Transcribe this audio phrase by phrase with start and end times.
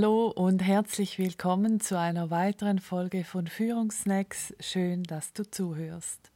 [0.00, 4.54] Hallo und herzlich willkommen zu einer weiteren Folge von Führungsnacks.
[4.60, 6.30] Schön, dass du zuhörst.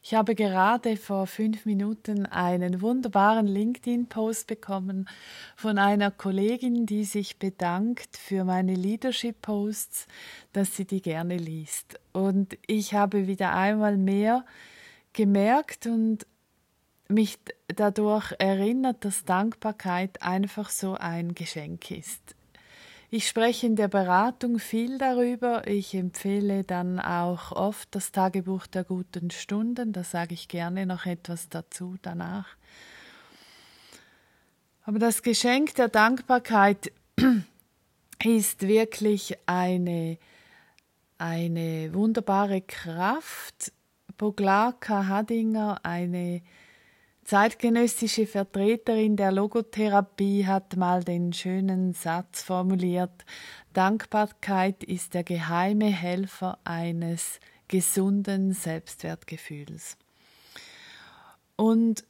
[0.00, 5.08] Ich habe gerade vor fünf Minuten einen wunderbaren LinkedIn-Post bekommen
[5.56, 10.06] von einer Kollegin, die sich bedankt für meine Leadership-Posts,
[10.52, 11.98] dass sie die gerne liest.
[12.12, 14.44] Und ich habe wieder einmal mehr
[15.14, 16.28] gemerkt und
[17.08, 22.35] mich dadurch erinnert, dass Dankbarkeit einfach so ein Geschenk ist.
[23.08, 25.68] Ich spreche in der Beratung viel darüber.
[25.68, 29.92] Ich empfehle dann auch oft das Tagebuch der guten Stunden.
[29.92, 32.56] Da sage ich gerne noch etwas dazu danach.
[34.82, 36.92] Aber das Geschenk der Dankbarkeit
[38.24, 40.18] ist wirklich eine,
[41.18, 43.72] eine wunderbare Kraft.
[44.18, 46.42] Boglarka Hadinger, eine
[47.26, 53.24] zeitgenössische Vertreterin der Logotherapie hat mal den schönen Satz formuliert,
[53.72, 59.96] Dankbarkeit ist der geheime Helfer eines gesunden Selbstwertgefühls.
[61.56, 62.04] Und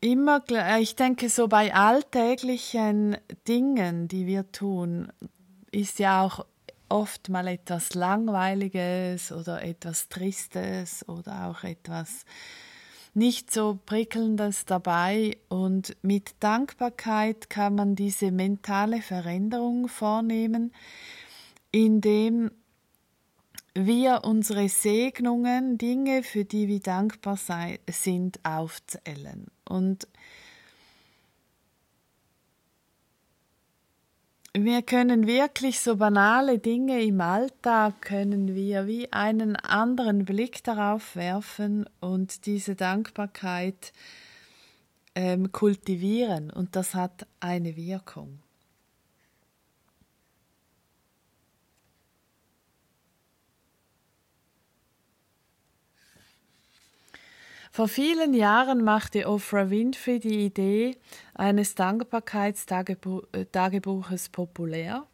[0.00, 0.44] immer,
[0.78, 3.16] ich denke, so bei alltäglichen
[3.48, 5.12] Dingen, die wir tun,
[5.72, 6.46] ist ja auch
[6.88, 12.24] oft mal etwas Langweiliges oder etwas Tristes oder auch etwas
[13.14, 20.72] nicht so prickelndes dabei und mit Dankbarkeit kann man diese mentale Veränderung vornehmen,
[21.70, 22.50] indem
[23.74, 29.46] wir unsere Segnungen, Dinge, für die wir dankbar sind, aufzählen.
[29.64, 30.06] Und
[34.56, 41.16] wir können wirklich so banale Dinge im Alltag, können wir wie einen anderen Blick darauf
[41.16, 43.92] werfen und diese Dankbarkeit
[45.16, 48.43] ähm, kultivieren und das hat eine Wirkung.
[57.74, 60.96] Vor vielen Jahren machte Oprah Winfrey die Idee
[61.34, 65.08] eines Dankbarkeitstagebuches populär.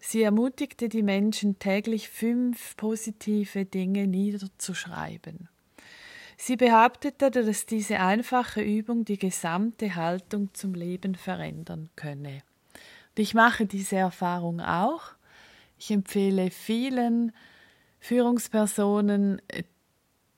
[0.00, 5.48] Sie ermutigte die Menschen, täglich fünf positive Dinge niederzuschreiben.
[6.36, 12.42] Sie behauptete, dass diese einfache Übung die gesamte Haltung zum Leben verändern könne.
[13.10, 15.12] Und ich mache diese Erfahrung auch.
[15.78, 17.30] Ich empfehle vielen
[18.00, 19.40] Führungspersonen,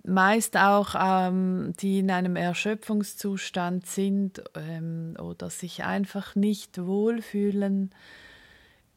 [0.04, 7.90] meist auch ähm, die in einem Erschöpfungszustand sind ähm, oder sich einfach nicht wohlfühlen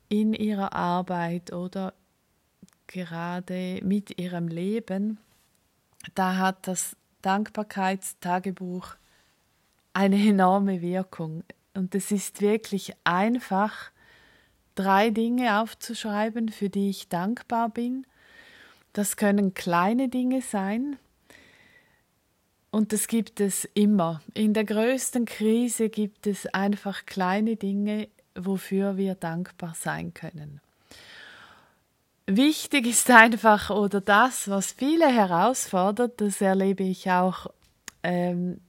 [0.09, 1.93] in ihrer Arbeit oder
[2.87, 5.19] gerade mit ihrem Leben,
[6.13, 8.95] da hat das Dankbarkeitstagebuch
[9.93, 11.43] eine enorme Wirkung.
[11.73, 13.91] Und es ist wirklich einfach,
[14.75, 18.05] drei Dinge aufzuschreiben, für die ich dankbar bin
[18.95, 20.97] das können kleine Dinge sein.
[22.71, 24.21] Und das gibt es immer.
[24.33, 30.61] In der größten Krise gibt es einfach kleine Dinge, wofür wir dankbar sein können.
[32.25, 37.47] Wichtig ist einfach, oder das, was viele herausfordert, das erlebe ich auch
[38.01, 38.61] ähm,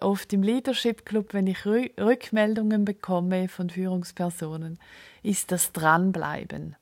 [0.00, 4.78] oft im Leadership Club, wenn ich Rückmeldungen bekomme von Führungspersonen,
[5.22, 6.74] ist das Dranbleiben.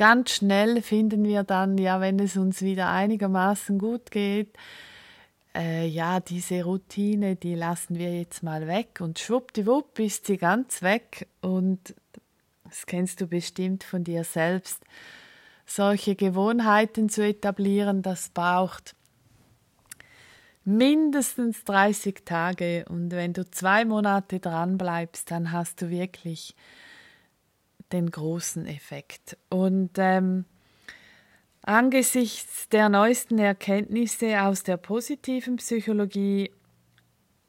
[0.00, 4.56] Ganz schnell finden wir dann, ja, wenn es uns wieder einigermaßen gut geht,
[5.54, 10.80] äh, ja, diese Routine, die lassen wir jetzt mal weg und schwuppdiwupp ist sie ganz
[10.80, 11.94] weg und
[12.64, 14.82] das kennst du bestimmt von dir selbst.
[15.66, 18.96] Solche Gewohnheiten zu etablieren, das braucht
[20.64, 26.56] mindestens 30 Tage und wenn du zwei Monate dran bleibst, dann hast du wirklich
[27.92, 29.36] den großen Effekt.
[29.48, 30.44] Und ähm,
[31.62, 36.50] angesichts der neuesten Erkenntnisse aus der positiven Psychologie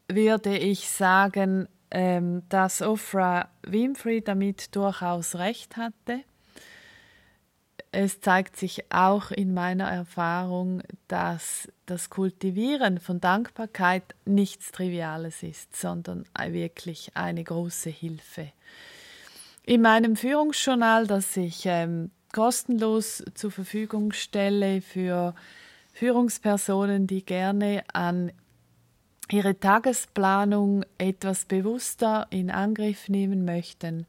[0.07, 6.21] würde ich sagen, ähm, dass Oprah Winfrey damit durchaus recht hatte.
[7.93, 15.75] Es zeigt sich auch in meiner Erfahrung, dass das Kultivieren von Dankbarkeit nichts Triviales ist,
[15.75, 18.53] sondern wirklich eine große Hilfe.
[19.71, 25.33] In meinem Führungsjournal, das ich ähm, kostenlos zur Verfügung stelle für
[25.93, 28.33] Führungspersonen, die gerne an
[29.31, 34.07] ihre Tagesplanung etwas bewusster in Angriff nehmen möchten.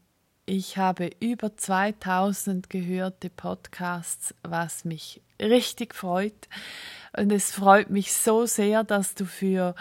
[0.45, 6.49] Ich habe über 2000 gehörte Podcasts, was mich richtig freut.
[7.19, 9.75] Und es freut mich so sehr, dass du für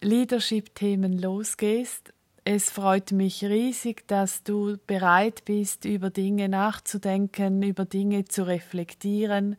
[0.00, 2.14] Leadership-Themen losgehst.
[2.44, 9.56] Es freut mich riesig, dass du bereit bist, über Dinge nachzudenken, über Dinge zu reflektieren,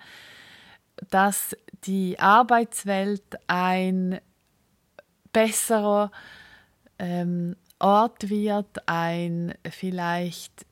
[1.11, 4.19] dass die Arbeitswelt ein
[5.31, 6.11] besserer
[6.97, 10.65] ähm, Ort wird, ein vielleicht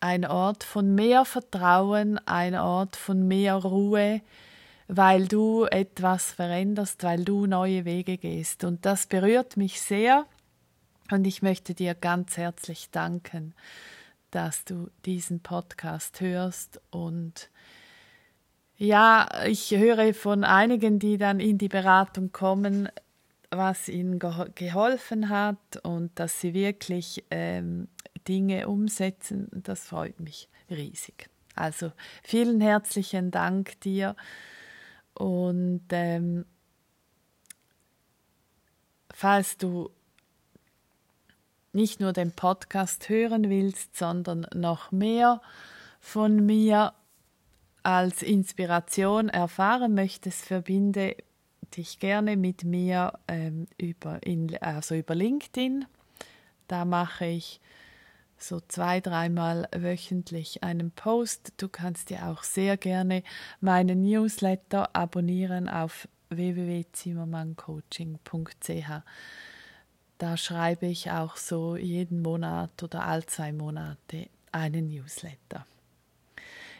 [0.00, 4.20] ein Ort von mehr Vertrauen, ein Ort von mehr Ruhe,
[4.88, 8.64] weil du etwas veränderst, weil du neue Wege gehst.
[8.64, 10.26] Und das berührt mich sehr
[11.10, 13.54] und ich möchte dir ganz herzlich danken,
[14.30, 17.50] dass du diesen Podcast hörst und
[18.76, 22.88] ja, ich höre von einigen, die dann in die Beratung kommen,
[23.50, 27.86] was ihnen geholfen hat und dass sie wirklich ähm,
[28.26, 29.48] Dinge umsetzen.
[29.52, 31.30] Das freut mich riesig.
[31.54, 31.92] Also
[32.24, 34.16] vielen herzlichen Dank dir
[35.14, 36.44] und ähm,
[39.12, 39.90] falls du
[41.72, 45.40] nicht nur den Podcast hören willst, sondern noch mehr
[46.00, 46.94] von mir
[47.82, 51.16] als Inspiration erfahren möchtest, verbinde
[51.76, 55.84] dich gerne mit mir ähm, über, in, also über LinkedIn.
[56.68, 57.60] Da mache ich
[58.38, 61.54] so zwei, dreimal wöchentlich einen Post.
[61.56, 63.22] Du kannst dir auch sehr gerne
[63.60, 69.02] meinen Newsletter abonnieren auf www.zimmermanncoaching.ch.
[70.18, 75.66] Da schreibe ich auch so jeden Monat oder all zwei Monate einen Newsletter.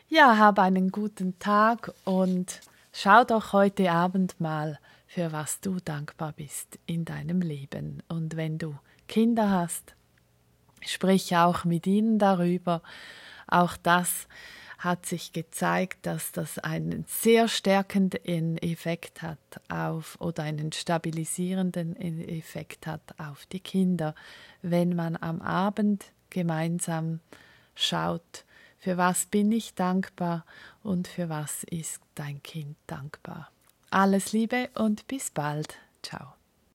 [0.09, 2.61] Ja, hab einen guten Tag und
[2.93, 8.03] schau doch heute Abend mal, für was du dankbar bist in deinem Leben.
[8.09, 8.77] Und wenn du
[9.09, 9.95] Kinder hast,
[10.87, 12.83] sprich auch mit ihnen darüber.
[13.47, 14.27] Auch das
[14.79, 19.39] hat sich gezeigt, dass das einen sehr stärkenden Effekt hat
[19.69, 24.15] auf oder einen stabilisierenden Effekt hat auf die Kinder,
[24.61, 27.21] wenn man am Abend gemeinsam
[27.75, 28.45] schaut,
[28.79, 30.45] für was bin ich dankbar
[30.83, 33.51] und für was ist dein Kind dankbar.
[33.89, 35.77] Alles Liebe und bis bald.
[36.03, 36.34] Ciao.